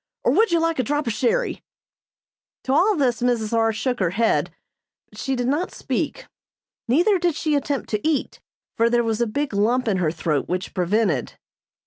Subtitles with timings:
[0.23, 1.61] Or would you like a drop of sherry?"
[2.63, 3.53] To all this Mrs.
[3.53, 3.71] R.
[3.71, 4.49] shook her head,
[5.07, 6.25] but she did not speak,
[6.87, 8.39] neither did she attempt to eat,
[8.75, 11.33] for there was a big lump in her throat which prevented.